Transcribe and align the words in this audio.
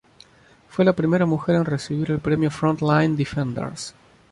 Fue 0.67 0.83
la 0.83 0.93
primera 0.95 1.27
mujer 1.27 1.53
en 1.57 1.63
recibir 1.65 2.09
el 2.09 2.17
premio 2.19 2.49
Front 2.49 2.81
Line 2.81 3.09
Defenders. 3.15 3.93